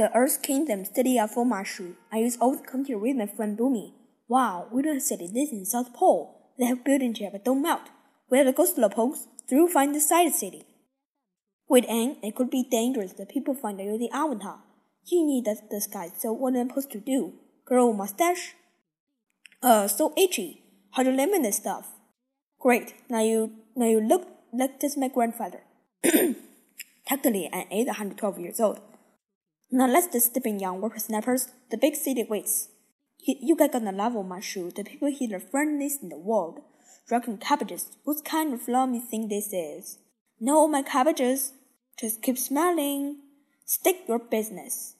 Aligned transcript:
the 0.00 0.10
Earth 0.16 0.40
Kingdom 0.40 0.86
city 0.86 1.18
of 1.18 1.34
Omashu. 1.34 1.92
I 2.10 2.20
use 2.20 2.38
old 2.40 2.60
with 2.72 3.16
my 3.16 3.26
friend 3.26 3.58
Bumi. 3.58 3.92
Wow, 4.28 4.66
we 4.72 4.80
don't 4.80 5.02
city 5.02 5.26
this 5.26 5.52
in 5.52 5.66
South 5.66 5.92
Pole. 5.92 6.54
They 6.58 6.64
have 6.64 6.82
buildings 6.82 7.18
here 7.18 7.28
but 7.30 7.44
don't 7.44 7.60
melt. 7.60 7.90
We 8.30 8.38
Where 8.38 8.44
the 8.44 8.54
ghost 8.54 8.78
poles 8.92 9.28
through 9.46 9.68
find 9.68 9.94
the 9.94 10.00
side 10.00 10.32
city. 10.32 10.64
Wait, 11.68 11.86
Aang, 11.86 12.16
it 12.22 12.34
could 12.34 12.48
be 12.48 12.62
dangerous. 12.62 13.12
The 13.12 13.26
people 13.26 13.52
find 13.54 13.78
that 13.78 13.84
you're 13.84 13.98
the 13.98 14.08
avatar. 14.10 14.60
You 15.04 15.26
need 15.26 15.44
that 15.44 15.68
disguise, 15.70 16.12
so 16.18 16.32
what 16.32 16.56
am 16.56 16.64
I 16.64 16.68
supposed 16.68 16.92
to 16.92 17.00
do? 17.00 17.34
Grow 17.66 17.92
mustache? 17.92 18.54
Uh, 19.62 19.86
so 19.86 20.14
itchy. 20.16 20.62
How 20.92 21.02
do 21.02 21.10
you 21.10 21.16
limit 21.16 21.42
this 21.42 21.56
stuff? 21.56 21.88
Great. 22.58 22.94
Now 23.10 23.20
you 23.20 23.52
now 23.76 23.84
you 23.84 24.00
look 24.00 24.26
like 24.50 24.80
just 24.80 24.96
my 24.96 25.08
grandfather. 25.08 25.60
Technically, 27.06 27.50
I'm 27.52 27.66
812 27.70 28.38
years 28.38 28.60
old. 28.60 28.80
Now 29.72 29.86
let's 29.86 30.08
the 30.08 30.50
young 30.58 30.80
whippersnappers, 30.80 31.48
the 31.70 31.76
big 31.76 31.94
city 31.94 32.24
waits. 32.28 32.70
You, 33.20 33.36
you 33.40 33.56
guys 33.56 33.70
gonna 33.72 33.92
level 33.92 34.24
Omashu. 34.24 34.74
The 34.74 34.82
people 34.82 35.08
here 35.08 35.36
are 35.36 35.40
friendliest 35.40 36.02
in 36.02 36.08
the 36.08 36.18
world. 36.18 36.62
Dragon 37.06 37.38
cabbages. 37.38 37.96
What 38.02 38.24
kind 38.24 38.52
of 38.52 38.66
lump 38.66 38.94
you 38.94 39.00
think 39.00 39.30
this 39.30 39.52
is? 39.52 39.98
No, 40.40 40.66
my 40.66 40.82
cabbages. 40.82 41.52
Just 42.00 42.20
keep 42.20 42.36
smiling. 42.36 43.18
Stick 43.64 43.98
your 44.08 44.18
business. 44.18 44.96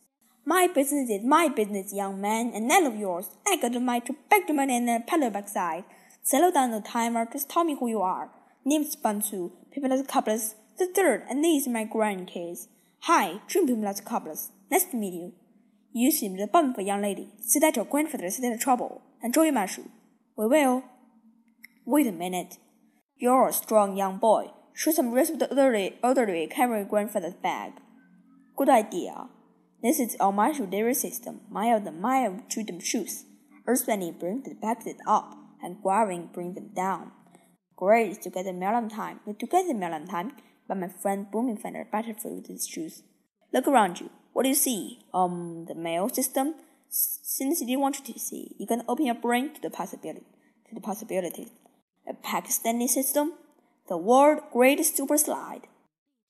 My 0.46 0.69
business 0.69 1.10
is 1.10 1.24
my 1.24 1.48
business, 1.48 1.93
young 1.93 2.21
man, 2.21 2.52
and 2.55 2.68
none 2.68 2.87
of 2.87 2.95
yours. 2.95 3.29
I 3.48 3.57
got 3.57 3.73
my 3.82 3.98
to 3.98 4.15
back 4.30 4.46
to 4.46 4.52
money 4.52 4.77
and 4.77 4.88
a 4.88 5.01
pedal 5.01 5.30
backside. 5.30 5.82
Settle 6.23 6.52
down 6.52 6.71
the 6.71 6.80
timer. 6.80 7.27
Just 7.32 7.48
tell 7.48 7.65
me 7.65 7.77
who 7.79 7.88
you 7.88 8.02
are. 8.02 8.30
Name's 8.65 8.95
Bonzu. 8.95 9.51
People 9.73 9.93
as 9.93 10.07
cabbages. 10.07 10.55
The 10.79 10.87
third, 10.87 11.24
and 11.29 11.45
these 11.45 11.66
are 11.66 11.71
my 11.71 11.84
grandkids. 11.84 12.68
Hi, 13.01 13.41
Dream 13.48 13.66
People 13.66 13.82
as. 14.05 14.52
Nice 14.70 14.84
to 14.84 14.97
meet 14.97 15.15
you. 15.15 15.33
You 15.92 16.12
seem 16.12 16.37
the 16.37 16.46
bum 16.46 16.74
for 16.74 16.82
young 16.82 17.02
lady. 17.02 17.32
See 17.40 17.59
that 17.59 17.74
your 17.74 17.85
grandfather 17.85 18.26
is 18.26 18.38
in 18.38 18.59
trouble. 18.59 19.02
Enjoy 19.23 19.51
Omashu. 19.51 19.88
We 20.37 20.46
will. 20.46 20.85
Wait 21.85 22.07
a 22.07 22.13
minute. 22.13 22.59
You're 23.16 23.48
a 23.48 23.52
strong 23.52 23.96
young 23.96 24.18
boy. 24.18 24.52
Show 24.73 24.93
some 24.93 25.10
respect 25.10 25.41
to 25.41 25.46
the 25.46 25.52
elderly, 25.52 25.98
elderly 26.04 26.46
carrying 26.46 26.87
grandfather's 26.87 27.35
bag. 27.35 27.73
Good 28.57 28.68
idea. 28.68 29.26
This 29.82 29.98
is 29.98 30.16
our 30.21 30.32
Omashu 30.32 30.71
delivery 30.71 30.95
system. 30.95 31.41
Mile 31.51 31.80
the 31.80 31.91
mile 31.91 32.41
to 32.51 32.63
them 32.63 32.79
shoes. 32.79 33.24
Earthbending 33.66 34.21
brings 34.21 34.45
the 34.45 34.54
packages 34.54 35.01
up, 35.07 35.35
and 35.63 35.82
Guaving 35.82 36.30
brings 36.32 36.54
them 36.54 36.71
down. 36.76 37.10
Great 37.76 38.23
to 38.23 38.30
get 38.30 38.45
the 38.45 38.52
melon 38.52 38.88
time. 38.88 39.21
To 39.26 39.46
get 39.46 39.66
the 39.66 39.74
melon 39.74 40.07
time, 40.07 40.32
but 40.68 40.79
my 40.79 40.88
friend 40.88 41.26
Bumi 41.32 41.60
found 41.60 41.76
a 41.76 41.85
better 41.91 42.15
for 42.15 42.41
these 42.46 42.66
shoes. 42.66 43.02
Look 43.52 43.66
around 43.66 44.01
you. 44.01 44.10
What 44.32 44.45
do 44.45 44.48
you 44.48 44.54
see? 44.54 45.00
Um, 45.12 45.66
the 45.68 45.74
mail 45.74 46.09
system. 46.09 46.54
Since 46.88 47.60
you 47.60 47.78
want 47.78 48.04
to 48.04 48.18
see, 48.18 48.56
you 48.59 48.66
can 48.66 48.82
open 48.88 49.06
your 49.06 49.14
brain 49.14 49.54
to 49.54 49.60
the 49.60 49.70
possibility, 49.70 50.26
to 50.68 50.74
the 50.74 50.80
possibilities 50.80 51.50
a 52.10 52.14
Pakistani 52.14 52.88
system, 52.88 53.34
the 53.88 53.96
world 53.96 54.42
greatest 54.52 54.96
super 54.96 55.16
slide. 55.16 55.68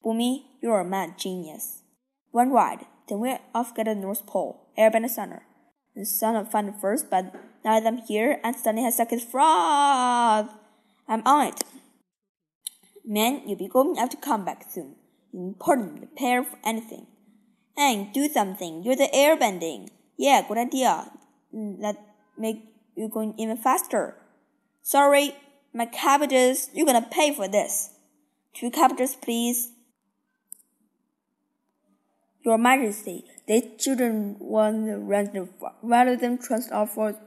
Bumi, 0.05 0.45
you're 0.63 0.81
a 0.81 0.85
mad 0.85 1.19
genius. 1.19 1.83
One 2.31 2.51
ride, 2.51 2.87
then 3.09 3.21
we're 3.21 3.41
off 3.55 3.75
get 3.75 3.87
the 3.87 3.95
North 3.95 4.27
Pole, 4.27 4.69
airbender 4.79 5.11
center. 5.11 5.43
The 5.97 6.05
sun 6.05 6.37
of 6.37 6.51
fun 6.51 6.73
first, 6.81 7.11
but 7.11 7.35
now 7.65 7.79
that 7.79 7.87
I'm 7.87 7.99
here 7.99 8.41
and 8.45 8.55
Stanley 8.55 8.83
has 8.83 8.97
second 8.97 9.23
froth, 9.23 10.51
I'm 11.09 11.23
on 11.27 11.49
it. 11.49 11.65
Man, 13.05 13.43
you'll 13.47 13.59
be 13.59 13.69
going 13.69 13.97
to 13.97 14.17
come 14.17 14.45
back 14.45 14.67
soon. 14.71 14.97
Important, 15.35 15.99
prepare 15.99 16.45
for 16.45 16.59
anything. 16.65 17.07
And 17.81 18.13
do 18.13 18.29
something. 18.29 18.83
You're 18.83 18.95
the 18.97 19.09
airbending. 19.15 19.89
Yeah, 20.19 20.43
good 20.47 20.59
idea. 20.59 21.11
That 21.51 21.97
make 22.37 22.63
you 22.95 23.09
going 23.09 23.35
even 23.39 23.57
faster. 23.57 24.17
Sorry, 24.83 25.35
my 25.73 25.87
cabbages, 25.87 26.69
you're 26.75 26.85
gonna 26.85 27.09
pay 27.11 27.33
for 27.33 27.49
this. 27.49 27.95
Two 28.53 28.71
cabbages, 28.71 29.17
please. 29.17 29.73
Your 32.45 32.59
Majesty, 32.59 33.25
these 33.47 33.65
children 33.79 34.37
want 34.39 34.85
the 34.85 35.49
rather 35.83 36.17
than 36.17 36.37
trust 36.37 36.71
our 36.73 36.87
for 36.87 37.19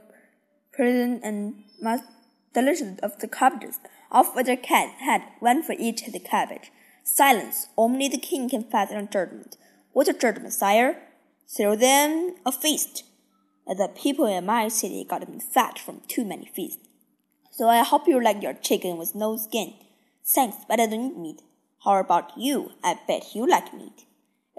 prison 0.72 1.20
and 1.24 1.64
must 1.80 2.04
delicious 2.52 2.98
of 3.00 3.18
the 3.18 3.26
cabbages. 3.26 3.80
Off 4.12 4.36
with 4.36 4.46
their 4.46 4.56
cat 4.56 4.90
head, 5.00 5.22
one 5.40 5.64
for 5.64 5.74
each 5.78 6.06
of 6.06 6.12
the 6.12 6.20
cabbage. 6.20 6.70
Silence, 7.02 7.66
only 7.76 8.06
the 8.08 8.18
king 8.18 8.48
can 8.48 8.62
pass 8.62 8.92
on 8.92 9.08
judgment. 9.10 9.56
What 9.94 10.08
a 10.08 10.12
judgment, 10.12 10.52
sire? 10.52 10.96
Throw 11.46 11.76
them 11.76 12.34
a 12.44 12.50
feast. 12.50 13.04
and 13.64 13.78
The 13.78 13.86
people 13.86 14.26
in 14.26 14.44
my 14.44 14.66
city 14.66 15.06
got 15.08 15.22
fat 15.40 15.78
from 15.78 16.00
too 16.08 16.24
many 16.24 16.50
feasts. 16.52 16.88
So 17.52 17.68
I 17.68 17.84
hope 17.84 18.08
you 18.08 18.20
like 18.20 18.42
your 18.42 18.54
chicken 18.54 18.96
with 18.96 19.14
no 19.14 19.36
skin. 19.36 19.74
Thanks, 20.26 20.56
but 20.68 20.80
I 20.80 20.86
don't 20.86 21.12
eat 21.12 21.16
meat. 21.16 21.42
How 21.84 22.00
about 22.00 22.36
you? 22.36 22.72
I 22.82 22.98
bet 23.06 23.36
you 23.36 23.46
like 23.48 23.72
meat. 23.72 24.04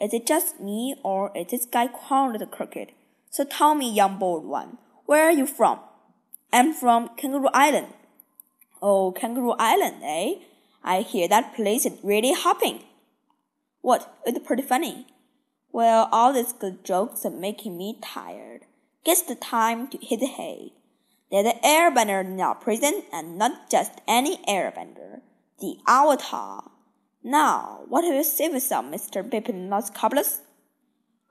Is 0.01 0.13
it 0.13 0.25
just 0.25 0.61
me, 0.61 0.95
or 1.03 1.33
is 1.35 1.47
this 1.47 1.65
guy 1.65 1.89
called 1.89 2.39
the 2.39 2.45
crooked? 2.45 2.93
So 3.29 3.43
tell 3.43 3.75
me, 3.75 3.91
young 3.91 4.17
bold 4.17 4.45
one, 4.45 4.77
where 5.05 5.25
are 5.25 5.33
you 5.33 5.47
from? 5.47 5.81
I'm 6.53 6.71
from 6.71 7.09
Kangaroo 7.17 7.49
Island. 7.53 7.87
Oh, 8.81 9.11
Kangaroo 9.11 9.55
Island, 9.59 9.97
eh? 10.01 10.35
I 10.81 11.01
hear 11.01 11.27
that 11.27 11.55
place 11.55 11.85
is 11.85 11.99
really 12.03 12.31
hopping. 12.31 12.85
What? 13.81 14.15
It's 14.25 14.39
pretty 14.47 14.63
funny. 14.63 15.07
Well, 15.75 16.07
all 16.09 16.31
these 16.31 16.53
good 16.53 16.85
jokes 16.85 17.25
are 17.25 17.29
making 17.29 17.77
me 17.77 17.99
tired. 18.01 18.61
Guess 19.03 19.23
the 19.23 19.35
time 19.35 19.89
to 19.89 19.97
hit 19.97 20.21
the 20.21 20.25
hay. 20.25 20.71
There's 21.29 21.47
an 21.47 21.59
airbender 21.65 22.39
our 22.39 22.55
prison, 22.55 23.03
and 23.11 23.37
not 23.37 23.69
just 23.69 23.91
any 24.07 24.37
airbender. 24.47 25.19
The 25.59 25.75
Avatar. 25.85 26.71
Now, 27.21 27.81
what 27.89 28.05
have 28.05 28.15
you 28.15 28.23
saved 28.23 28.71
up, 28.71 28.85
Mr. 28.85 29.29
Pippin 29.29 29.69
Los 29.69 29.89
Cobblers? 29.89 30.39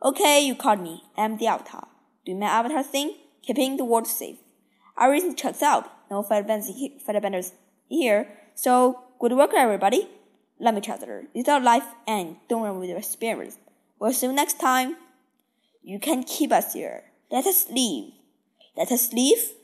Okay, 0.03 0.44
you 0.47 0.55
caught 0.55 0.78
me. 0.78 1.05
I'm 1.16 1.38
the 1.38 1.47
Avatar. 1.47 1.88
Do 2.26 2.34
my 2.34 2.44
Avatar 2.44 2.82
thing, 2.82 3.15
keeping 3.41 3.78
the 3.78 3.87
world 3.87 4.06
safe. 4.06 4.37
I 4.94 5.06
Everything 5.06 5.37
checks 5.37 5.62
out. 5.62 5.91
No 6.11 6.22
firebenders 6.22 7.53
here, 7.88 8.28
so 8.55 9.05
good 9.19 9.32
work, 9.32 9.53
everybody. 9.56 10.06
Love 10.61 10.76
each 10.76 10.91
other. 10.91 11.28
It's 11.32 11.49
our 11.49 11.61
life, 11.61 11.87
and 12.06 12.37
don't 12.50 12.61
run 12.61 12.78
with 12.78 12.91
your 12.91 13.00
spirits. 13.00 13.56
We'll 14.05 14.13
see 14.13 14.27
you 14.27 14.35
next 14.35 14.61
time. 14.61 14.97
You 15.83 15.99
can't 15.99 16.27
keep 16.27 16.53
us 16.53 16.75
here. 16.75 17.05
Let 17.31 17.47
us 17.47 17.71
leave. 17.71 18.13
Let 18.77 18.93
us 18.93 19.15
leave? 19.15 19.55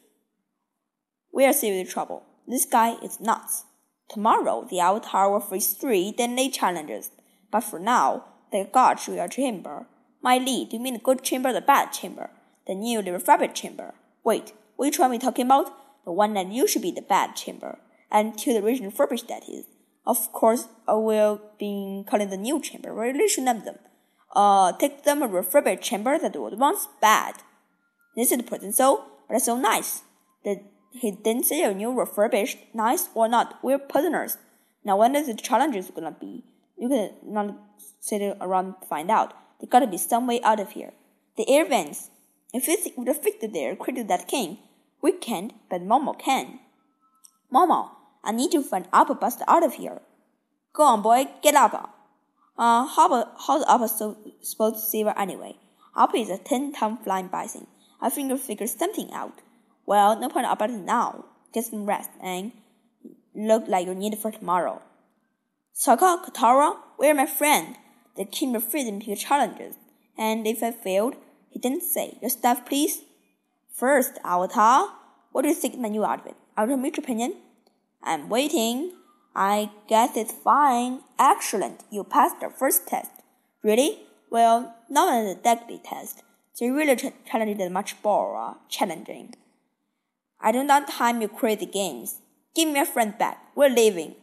We're 1.30 1.52
serious 1.52 1.92
trouble. 1.92 2.22
This 2.48 2.64
guy 2.64 2.94
is 3.04 3.20
nuts. 3.20 3.64
Tomorrow, 4.08 4.66
the 4.70 4.80
Avatar 4.80 5.30
will 5.30 5.40
face 5.40 5.74
three 5.74 6.10
deadly 6.12 6.48
challenges. 6.48 7.10
But 7.50 7.64
for 7.64 7.78
now, 7.78 8.24
they 8.50 8.64
got 8.64 9.06
you 9.06 9.16
your 9.16 9.28
chamber. 9.28 9.86
My 10.22 10.38
lead, 10.38 10.70
do 10.70 10.78
you 10.78 10.82
mean 10.82 10.94
the 10.94 11.00
good 11.00 11.22
chamber 11.22 11.50
or 11.50 11.52
the 11.52 11.60
bad 11.60 11.92
chamber? 11.92 12.30
The 12.66 12.74
newly 12.74 13.10
refurbished 13.10 13.56
chamber. 13.56 13.92
Wait, 14.24 14.54
which 14.76 14.98
one 14.98 15.10
are 15.10 15.12
we 15.12 15.18
talking 15.18 15.44
about? 15.44 15.70
The 16.06 16.12
one 16.12 16.32
that 16.32 16.46
you 16.46 16.66
should 16.66 16.80
be 16.80 16.92
the 16.92 17.02
bad 17.02 17.36
chamber. 17.36 17.78
And 18.10 18.38
to 18.38 18.54
the 18.54 18.64
original 18.64 18.90
refurbished 18.90 19.28
that 19.28 19.50
is. 19.50 19.66
Of 20.06 20.32
course, 20.32 20.66
I 20.88 20.94
will 20.94 21.42
be 21.58 22.04
calling 22.08 22.30
the 22.30 22.38
new 22.38 22.58
chamber. 22.62 22.94
We 22.94 23.08
really 23.08 23.28
should 23.28 23.44
name 23.44 23.66
them. 23.66 23.76
Uh, 24.34 24.72
take 24.72 25.04
them 25.04 25.22
a 25.22 25.26
refurbished 25.26 25.82
chamber 25.82 26.18
that 26.18 26.36
was 26.36 26.54
once 26.54 26.88
bad. 27.00 27.36
This 28.16 28.30
is 28.30 28.38
the 28.38 28.44
present 28.44 28.74
so, 28.74 29.04
but 29.28 29.36
it's 29.36 29.46
so 29.46 29.56
nice. 29.56 30.02
The 30.44 30.60
he 30.92 31.12
didn't 31.12 31.46
say 31.46 31.62
a 31.62 31.72
new 31.72 31.92
refurbished, 31.92 32.58
nice 32.74 33.08
or 33.14 33.28
not, 33.28 33.58
we're 33.62 33.78
prisoners. 33.78 34.38
Now 34.84 34.96
when 34.96 35.14
is 35.14 35.26
the 35.26 35.34
challenges 35.34 35.90
gonna 35.90 36.16
be? 36.18 36.44
You 36.76 36.88
can 36.88 37.10
not 37.24 37.56
sit 38.00 38.36
around 38.40 38.74
find 38.88 39.10
out. 39.10 39.34
There 39.60 39.68
gotta 39.68 39.86
be 39.86 39.98
some 39.98 40.26
way 40.26 40.40
out 40.42 40.60
of 40.60 40.72
here. 40.72 40.92
The 41.36 41.48
air 41.48 41.64
vents. 41.64 42.10
If 42.52 42.64
think 42.64 42.96
we'd 42.96 43.14
fix 43.14 43.36
the 43.40 43.58
air 43.58 43.76
creature 43.76 44.02
that 44.04 44.26
came, 44.26 44.58
we 45.00 45.12
can't, 45.12 45.52
but 45.68 45.82
Momo 45.82 46.18
can. 46.18 46.58
Momo, 47.52 47.90
I 48.24 48.32
need 48.32 48.50
to 48.52 48.62
find 48.62 48.88
Appa 48.92 49.14
bust 49.14 49.42
out 49.46 49.62
of 49.62 49.74
here. 49.74 50.00
Go 50.72 50.82
on, 50.82 51.02
boy, 51.02 51.26
get 51.42 51.54
up. 51.54 51.99
Uh, 52.60 52.86
how 52.86 53.06
about, 53.06 53.32
how's 53.46 53.64
Appa 53.66 53.88
so, 53.88 54.18
supposed 54.42 54.76
to 54.76 54.82
save 54.82 55.06
her 55.06 55.18
anyway? 55.18 55.56
Appa 55.96 56.18
is 56.18 56.28
a 56.28 56.36
ten-ton 56.36 56.98
flying 56.98 57.28
bison. 57.28 57.66
I 58.02 58.10
think 58.10 58.28
you'll 58.28 58.36
figure 58.36 58.66
something 58.66 59.10
out. 59.14 59.40
Well, 59.86 60.20
no 60.20 60.28
point 60.28 60.46
about 60.46 60.68
it 60.68 60.76
now. 60.76 61.24
Get 61.54 61.64
some 61.64 61.86
rest 61.86 62.10
and 62.22 62.52
look 63.34 63.66
like 63.66 63.86
you 63.86 63.94
need 63.94 64.18
for 64.18 64.30
tomorrow. 64.30 64.82
Sokka, 65.74 66.22
Katara, 66.22 66.76
where 66.98 67.14
my 67.14 67.24
friend? 67.24 67.76
The 68.16 68.24
They 68.24 68.30
keep 68.30 68.52
refusing 68.52 69.00
to 69.00 69.16
challenges, 69.16 69.76
and 70.18 70.46
if 70.46 70.62
I 70.62 70.72
failed, 70.72 71.16
he 71.48 71.58
didn't 71.58 71.82
say, 71.82 72.18
Your 72.20 72.28
stuff, 72.28 72.66
please. 72.66 73.04
First, 73.74 74.18
Avatar, 74.22 74.88
what 75.32 75.42
do 75.42 75.48
you 75.48 75.54
think 75.54 75.76
of 75.76 76.26
it? 76.26 76.36
Out 76.58 76.68
of 76.68 76.78
my 76.78 76.88
opinion? 76.88 77.36
I'm 78.02 78.28
waiting. 78.28 78.92
I 79.34 79.70
guess 79.88 80.16
it's 80.16 80.32
fine. 80.32 81.00
Excellent. 81.18 81.84
You 81.90 82.04
passed 82.04 82.40
the 82.40 82.50
first 82.50 82.86
test. 82.86 83.10
Really? 83.62 84.00
Well, 84.30 84.74
not 84.88 85.12
as 85.14 85.36
a 85.36 85.40
deadly 85.40 85.80
test. 85.84 86.22
They 86.58 86.70
really 86.70 86.96
challenged 87.24 87.60
it 87.60 87.72
much 87.72 87.94
more 88.04 88.36
uh, 88.36 88.54
challenging. 88.68 89.34
I 90.40 90.52
don't 90.52 90.68
have 90.68 90.88
time 90.90 91.20
your 91.20 91.28
crazy 91.28 91.66
games. 91.66 92.20
Give 92.54 92.68
me 92.68 92.80
a 92.80 92.86
friend 92.86 93.16
back. 93.16 93.38
We're 93.54 93.68
leaving. 93.68 94.16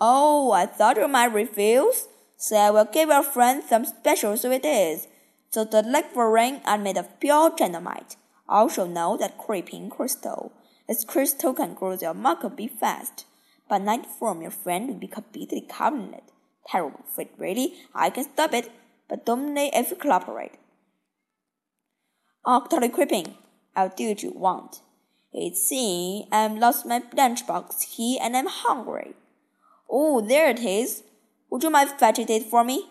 Oh, 0.00 0.52
I 0.52 0.66
thought 0.66 0.96
you 0.96 1.08
might 1.08 1.32
refuse. 1.32 2.08
So 2.36 2.56
I 2.56 2.70
will 2.70 2.84
give 2.84 3.08
your 3.08 3.22
friend 3.22 3.62
some 3.66 3.84
special 3.84 4.36
sweeties. 4.36 5.08
So 5.50 5.64
the 5.64 5.82
liquid 5.82 6.32
ring 6.32 6.60
are 6.64 6.78
made 6.78 6.96
of 6.96 7.20
pure 7.20 7.50
dynamite. 7.56 8.16
Also 8.48 8.86
know 8.86 9.16
that 9.16 9.38
creeping 9.38 9.90
crystal. 9.90 10.52
This 10.86 11.04
crystal 11.04 11.54
can 11.54 11.74
grow 11.74 11.96
remarkably 11.96 12.68
fast. 12.68 13.24
But 13.68 13.82
night 13.82 14.06
from 14.06 14.40
your 14.42 14.50
friend 14.50 14.88
will 14.88 14.94
be 14.94 15.08
completely 15.08 15.60
covered 15.60 16.22
Terrible 16.66 17.04
fit, 17.16 17.30
really. 17.38 17.74
I 17.94 18.10
can 18.10 18.24
stop 18.24 18.52
it, 18.52 18.70
but 19.08 19.24
don't 19.24 19.54
let 19.54 19.74
if 19.74 19.90
you 19.90 19.96
cooperate. 19.96 20.52
Totally 22.46 22.90
creeping. 22.90 23.34
I'll 23.74 23.88
do 23.88 24.08
what 24.08 24.22
you 24.22 24.32
want. 24.32 24.82
It's 25.32 25.68
seems 25.68 26.26
I've 26.32 26.58
lost 26.58 26.86
my 26.86 27.00
lunchbox 27.00 27.82
here 27.96 28.18
and 28.22 28.36
I'm 28.36 28.46
hungry. 28.46 29.14
Oh, 29.88 30.20
there 30.20 30.50
it 30.50 30.60
is. 30.60 31.02
Would 31.50 31.62
you 31.62 31.70
mind 31.70 31.90
fetching 31.98 32.28
it 32.28 32.44
for 32.44 32.64
me? 32.64 32.86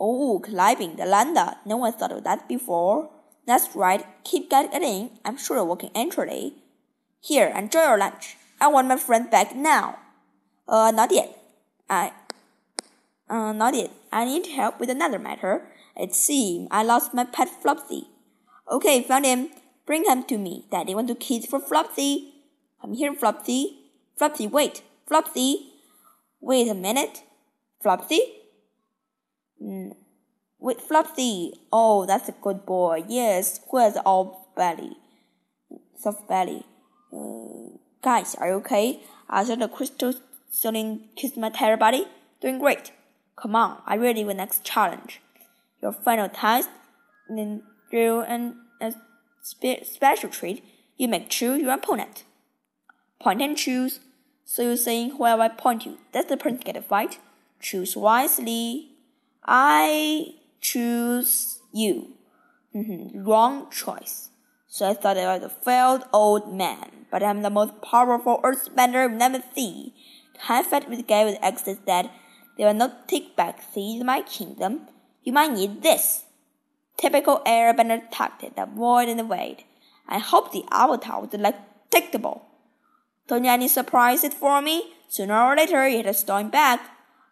Oh, 0.00 0.40
climbing 0.42 0.96
the 0.96 1.04
ladder. 1.04 1.56
No 1.64 1.78
one 1.78 1.92
thought 1.92 2.12
of 2.12 2.24
that 2.24 2.48
before. 2.48 3.10
That's 3.46 3.74
right. 3.76 4.06
Keep 4.24 4.50
getting. 4.50 4.82
in. 4.82 5.10
I'm 5.24 5.36
sure 5.36 5.56
you're 5.56 5.66
working 5.66 5.90
entry. 5.94 6.54
Here, 7.20 7.52
enjoy 7.54 7.80
your 7.80 7.98
lunch. 7.98 8.36
I 8.64 8.68
want 8.68 8.88
my 8.88 8.96
friend 8.96 9.30
back 9.30 9.54
now. 9.54 9.98
Uh, 10.66 10.90
not 10.90 11.12
yet. 11.12 11.36
I, 11.90 12.12
uh, 13.28 13.52
not 13.52 13.74
yet. 13.74 13.90
I 14.10 14.24
need 14.24 14.46
help 14.46 14.80
with 14.80 14.88
another 14.88 15.18
matter. 15.18 15.68
It 15.94 16.14
seems 16.14 16.68
I 16.70 16.82
lost 16.82 17.12
my 17.12 17.24
pet 17.24 17.50
Flopsy. 17.62 18.06
Okay, 18.72 19.02
found 19.02 19.26
him. 19.26 19.50
Bring 19.84 20.06
him 20.06 20.24
to 20.24 20.38
me. 20.38 20.64
Daddy 20.70 20.94
want 20.94 21.08
to 21.08 21.14
kiss 21.14 21.44
for 21.44 21.60
Flopsy. 21.60 22.30
I'm 22.82 22.94
here, 22.94 23.12
Flopsy. 23.12 23.80
Flopsy, 24.18 24.50
wait. 24.50 24.82
Flopsy. 25.06 25.56
Wait 26.40 26.66
a 26.66 26.74
minute. 26.74 27.22
Flopsy? 27.82 28.20
Mm. 29.62 29.92
Wait, 30.58 30.80
Flopsy. 30.80 31.52
Oh, 31.70 32.06
that's 32.06 32.30
a 32.30 32.34
good 32.40 32.64
boy. 32.64 33.04
Yes, 33.08 33.60
who 33.70 33.76
has 33.76 33.98
all 34.06 34.54
belly? 34.56 34.96
Soft 35.98 36.26
belly. 36.26 36.64
Uh, 37.12 37.43
guys, 38.04 38.34
are 38.34 38.48
you 38.48 38.54
okay? 38.54 39.00
After 39.30 39.56
the 39.56 39.66
crystal 39.66 40.12
ceiling 40.50 41.08
kiss 41.16 41.36
my 41.38 41.46
entire 41.46 41.78
body? 41.78 42.06
Doing 42.42 42.58
great. 42.58 42.92
Come 43.36 43.56
on, 43.56 43.80
I 43.86 43.96
ready 43.96 44.22
for 44.22 44.34
next 44.34 44.62
challenge. 44.62 45.22
Your 45.80 45.92
final 45.92 46.28
test, 46.28 46.68
then 47.28 47.62
drill 47.90 48.20
and 48.20 48.56
a 48.80 48.92
spe 49.42 49.84
special 49.84 50.28
treat. 50.28 50.62
You 50.98 51.08
make 51.08 51.30
choose 51.30 51.62
your 51.62 51.72
opponent. 51.72 52.24
Point 53.18 53.40
and 53.40 53.56
choose. 53.56 54.00
So 54.44 54.62
you're 54.62 54.76
saying 54.76 55.16
whoever 55.16 55.42
I 55.42 55.48
point 55.48 55.86
you, 55.86 55.96
that's 56.12 56.28
the 56.28 56.36
person 56.36 56.58
to 56.58 56.64
get 56.64 56.76
a 56.76 56.82
fight. 56.82 57.18
Choose 57.60 57.96
wisely. 57.96 58.90
I 59.46 60.34
choose 60.60 61.60
you. 61.72 62.12
Mm-hmm. 62.74 63.24
Wrong 63.24 63.70
choice. 63.70 64.28
So 64.68 64.90
I 64.90 64.92
thought 64.92 65.16
I 65.16 65.38
was 65.38 65.44
a 65.44 65.48
failed 65.48 66.04
old 66.12 66.52
man, 66.52 67.03
but 67.14 67.22
I'm 67.22 67.42
the 67.42 67.48
most 67.48 67.80
powerful 67.80 68.40
earthbender 68.42 69.04
you've 69.04 69.12
never 69.12 69.40
with 70.88 70.98
the 70.98 71.04
guy 71.06 71.24
with 71.24 71.38
access 71.40 71.76
that 71.86 72.10
there 72.58 72.66
are 72.66 72.74
no 72.74 72.92
take 73.06 73.36
back 73.36 73.62
seas 73.72 74.00
in 74.00 74.06
my 74.06 74.22
kingdom? 74.22 74.88
You 75.22 75.32
might 75.32 75.52
need 75.52 75.84
this. 75.84 76.24
Typical 76.96 77.40
airbender 77.46 78.02
tactic, 78.10 78.56
the 78.56 78.66
void 78.66 79.08
and 79.08 79.20
the 79.20 79.24
wait. 79.24 79.62
I 80.08 80.18
hope 80.18 80.50
the 80.50 80.64
avatar 80.72 81.20
was 81.20 81.32
like 81.34 81.54
detectable. 81.88 82.46
Don't 83.28 83.44
you 83.44 83.50
any 83.50 83.68
surprises 83.68 84.34
for 84.34 84.60
me? 84.60 84.94
Sooner 85.06 85.40
or 85.40 85.54
later, 85.54 85.86
you 85.86 86.02
to 86.02 86.14
storm 86.14 86.50
back. 86.50 86.80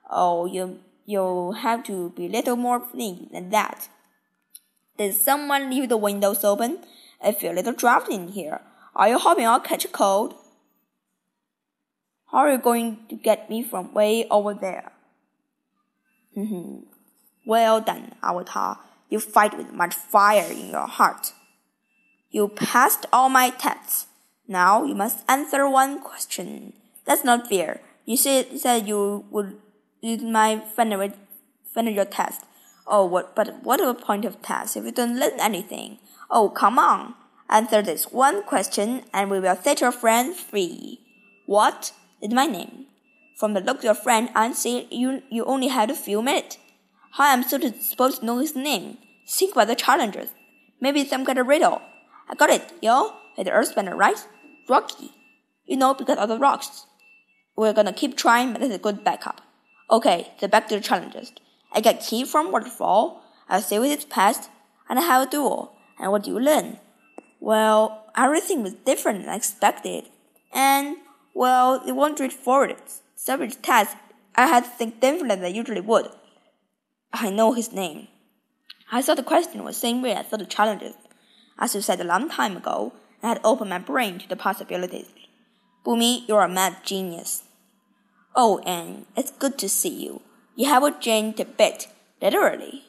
Oh, 0.08 0.46
you 0.46 0.78
you 1.06 1.56
have 1.58 1.82
to 1.90 2.10
be 2.10 2.28
little 2.28 2.54
more 2.54 2.78
free 2.78 3.26
than 3.32 3.50
that. 3.50 3.88
Did 4.96 5.16
someone 5.16 5.70
leave 5.70 5.88
the 5.88 5.96
windows 5.96 6.44
open? 6.44 6.84
I 7.20 7.32
feel 7.32 7.50
a 7.50 7.56
little 7.56 7.72
drafty 7.72 8.14
in 8.14 8.28
here. 8.28 8.60
Are 8.94 9.08
you 9.08 9.18
hoping 9.18 9.46
I'll 9.46 9.60
catch 9.60 9.84
a 9.84 9.88
cold? 9.88 10.34
How 12.30 12.38
are 12.38 12.52
you 12.52 12.58
going 12.58 12.98
to 13.08 13.16
get 13.16 13.50
me 13.50 13.62
from 13.62 13.92
way 13.92 14.26
over 14.30 14.54
there? 14.54 14.92
Mm-hmm. 16.36 16.84
Well 17.46 17.80
done, 17.80 18.14
Avatar. 18.22 18.78
You 19.08 19.20
fight 19.20 19.56
with 19.56 19.72
much 19.72 19.94
fire 19.94 20.50
in 20.50 20.70
your 20.70 20.86
heart. 20.86 21.32
You 22.30 22.48
passed 22.48 23.04
all 23.12 23.28
my 23.28 23.50
tests. 23.50 24.06
Now 24.48 24.84
you 24.84 24.94
must 24.94 25.24
answer 25.28 25.68
one 25.68 26.00
question. 26.00 26.72
That's 27.04 27.24
not 27.24 27.48
fair. 27.48 27.80
You 28.06 28.16
said, 28.16 28.48
you 28.86 29.24
would 29.30 29.58
my 30.02 30.62
final, 30.74 31.12
final 31.74 32.04
test. 32.06 32.42
Oh, 32.86 33.04
what, 33.06 33.36
but 33.36 33.62
what 33.62 33.80
a 33.80 33.94
point 33.94 34.24
of 34.24 34.42
test 34.42 34.76
if 34.76 34.84
you 34.84 34.92
don't 34.92 35.18
learn 35.18 35.38
anything? 35.38 35.98
Oh, 36.30 36.48
come 36.48 36.78
on. 36.78 37.14
Answer 37.52 37.82
this 37.82 38.10
one 38.10 38.44
question 38.44 39.02
and 39.12 39.30
we 39.30 39.38
will 39.38 39.56
set 39.56 39.82
your 39.82 39.92
friend 39.92 40.34
free. 40.34 41.00
What 41.44 41.92
is 42.22 42.32
my 42.32 42.46
name? 42.46 42.86
From 43.36 43.52
the 43.52 43.60
look 43.60 43.84
your 43.84 43.92
friend, 43.92 44.30
see 44.56 44.88
you, 44.90 45.22
you 45.28 45.44
only 45.44 45.68
had 45.68 45.90
a 45.90 45.94
few 45.94 46.22
minutes. 46.22 46.56
How 47.10 47.24
am 47.24 47.40
I 47.40 47.72
supposed 47.78 48.20
to 48.20 48.24
know 48.24 48.38
his 48.38 48.56
name? 48.56 48.96
Think 49.28 49.52
about 49.52 49.66
the 49.66 49.74
challenges. 49.74 50.30
Maybe 50.80 51.04
some 51.04 51.26
kind 51.26 51.38
of 51.38 51.46
riddle. 51.46 51.82
I 52.26 52.36
got 52.36 52.48
it, 52.48 52.72
yo. 52.80 53.12
It's 53.36 53.50
Earthbender, 53.50 53.98
right? 53.98 54.26
Rocky. 54.66 55.10
You 55.66 55.76
know, 55.76 55.92
because 55.92 56.16
of 56.16 56.30
the 56.30 56.38
rocks. 56.38 56.86
We're 57.54 57.74
gonna 57.74 57.92
keep 57.92 58.16
trying, 58.16 58.52
but 58.52 58.62
that's 58.62 58.74
a 58.74 58.78
good 58.78 59.04
backup. 59.04 59.42
Okay, 59.90 60.32
so 60.40 60.48
back 60.48 60.68
to 60.68 60.76
the 60.76 60.80
challenges. 60.80 61.32
I 61.70 61.82
get 61.82 62.00
key 62.00 62.24
from 62.24 62.50
waterfall, 62.50 63.22
I 63.46 63.60
see 63.60 63.78
with 63.78 63.92
its 63.92 64.06
past, 64.06 64.48
and 64.88 64.98
I 64.98 65.02
have 65.02 65.28
a 65.28 65.30
duel. 65.30 65.76
And 65.98 66.10
what 66.10 66.22
do 66.22 66.30
you 66.30 66.40
learn? 66.40 66.78
Well, 67.42 68.04
everything 68.16 68.62
was 68.62 68.74
different 68.74 69.24
than 69.24 69.34
expected. 69.34 70.04
And, 70.52 70.98
well, 71.34 71.82
it 71.84 71.90
wasn't 71.90 72.18
straightforward. 72.18 72.76
Several 73.16 73.50
tasks 73.50 73.96
I 74.36 74.46
had 74.46 74.62
to 74.62 74.70
think 74.70 75.00
differently 75.00 75.34
than 75.34 75.44
I 75.46 75.48
usually 75.48 75.80
would. 75.80 76.08
I 77.12 77.30
know 77.30 77.52
his 77.52 77.72
name. 77.72 78.06
I 78.92 79.02
thought 79.02 79.16
the 79.16 79.24
question 79.24 79.64
was 79.64 79.74
the 79.74 79.80
same 79.80 80.02
way 80.02 80.14
I 80.14 80.22
thought 80.22 80.38
the 80.38 80.46
challenges. 80.46 80.94
As 81.58 81.74
you 81.74 81.80
said 81.80 82.00
a 82.00 82.04
long 82.04 82.28
time 82.28 82.56
ago, 82.56 82.92
I 83.24 83.30
had 83.30 83.40
opened 83.42 83.70
my 83.70 83.78
brain 83.78 84.20
to 84.20 84.28
the 84.28 84.36
possibilities. 84.36 85.08
Bumi, 85.84 86.28
you're 86.28 86.42
a 86.42 86.48
mad 86.48 86.76
genius. 86.84 87.42
Oh, 88.36 88.60
and 88.64 89.06
it's 89.16 89.32
good 89.32 89.58
to 89.58 89.68
see 89.68 90.04
you. 90.04 90.22
You 90.54 90.66
have 90.66 91.00
changed 91.00 91.40
a 91.40 91.44
bit, 91.44 91.88
literally. 92.20 92.84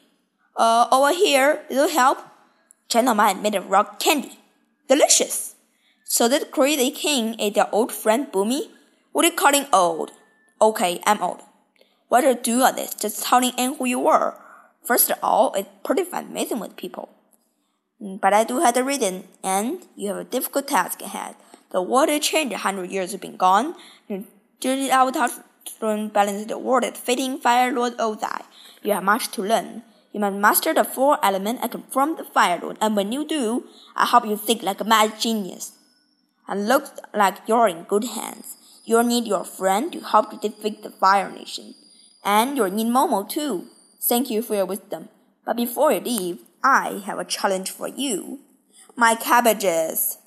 Uh, 0.54 0.86
over 0.92 1.12
here, 1.12 1.62
little 1.68 1.88
help? 1.88 2.18
Gentleman 2.88 3.42
made 3.42 3.56
of 3.56 3.68
rock 3.68 3.98
candy. 3.98 4.38
Delicious. 4.86 5.54
So 6.04 6.28
that 6.28 6.50
crazy 6.50 6.90
king 6.90 7.36
ate 7.38 7.56
your 7.56 7.68
old 7.72 7.90
friend 7.90 8.30
Bumi? 8.30 8.68
What 9.12 9.24
are 9.24 9.28
you 9.28 9.34
calling 9.34 9.66
old? 9.72 10.12
Okay, 10.60 11.00
I'm 11.06 11.22
old. 11.22 11.40
What 12.08 12.20
do 12.20 12.28
you 12.28 12.34
do 12.34 12.58
this? 12.76 12.94
Just 12.94 13.24
telling 13.24 13.52
in 13.56 13.76
who 13.76 13.86
you 13.86 13.98
were. 13.98 14.34
First 14.84 15.10
of 15.10 15.18
all, 15.22 15.54
it's 15.54 15.68
pretty 15.82 16.04
fun 16.04 16.32
messing 16.32 16.60
with 16.60 16.76
people. 16.76 17.08
Mm, 18.00 18.20
but 18.20 18.34
I 18.34 18.44
do 18.44 18.60
have 18.60 18.74
the 18.74 18.84
reason, 18.84 19.24
and 19.42 19.86
you 19.96 20.08
have 20.08 20.18
a 20.18 20.24
difficult 20.24 20.68
task 20.68 21.00
ahead. 21.00 21.36
The 21.70 21.80
world 21.80 22.10
has 22.10 22.20
changed 22.20 22.52
a 22.54 22.58
hundred 22.58 22.90
years 22.90 23.12
have 23.12 23.22
been 23.22 23.36
gone. 23.36 23.74
During 24.60 24.90
our 24.90 25.10
touchstone 25.10 26.08
balance 26.08 26.46
the 26.46 26.58
world 26.58 26.84
at 26.84 26.96
fitting 26.96 27.38
Fire 27.38 27.72
Lord 27.72 27.96
Ozai. 27.96 28.42
You 28.82 28.92
have 28.92 29.02
much 29.02 29.30
to 29.32 29.42
learn. 29.42 29.82
You 30.14 30.20
must 30.20 30.36
master 30.36 30.72
the 30.72 30.84
four 30.84 31.18
elements 31.24 31.60
and 31.60 31.72
confront 31.72 32.18
the 32.18 32.24
Fire 32.24 32.60
Lord, 32.62 32.78
and 32.80 32.94
when 32.94 33.10
you 33.10 33.26
do, 33.26 33.64
I 33.96 34.06
hope 34.06 34.24
you 34.24 34.36
think 34.36 34.62
like 34.62 34.80
a 34.80 34.84
mad 34.84 35.18
genius. 35.18 35.72
And 36.46 36.68
looks 36.68 36.92
like 37.12 37.38
you're 37.48 37.66
in 37.66 37.82
good 37.82 38.04
hands. 38.04 38.56
You'll 38.84 39.02
need 39.02 39.26
your 39.26 39.44
friend 39.44 39.92
to 39.92 39.98
help 39.98 40.32
you 40.32 40.38
defeat 40.38 40.84
the 40.84 40.90
Fire 40.90 41.32
Nation. 41.32 41.74
And 42.22 42.56
you'll 42.56 42.70
need 42.70 42.86
Momo 42.86 43.28
too. 43.28 43.66
Thank 44.00 44.30
you 44.30 44.40
for 44.40 44.54
your 44.54 44.66
wisdom. 44.66 45.08
But 45.44 45.56
before 45.56 45.90
you 45.90 45.98
leave, 45.98 46.38
I 46.62 47.02
have 47.06 47.18
a 47.18 47.24
challenge 47.24 47.72
for 47.72 47.88
you. 47.88 48.38
My 48.94 49.16
cabbages. 49.16 50.18